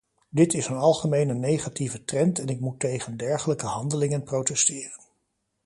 Dit 0.29 0.53
is 0.53 0.67
een 0.67 0.75
algemene 0.77 1.33
negatieve 1.33 2.05
trend 2.05 2.39
en 2.39 2.47
ik 2.47 2.59
moet 2.59 2.79
tegen 2.79 3.17
dergelijke 3.17 3.65
handelingen 3.65 4.23
protesteren. 4.23 5.03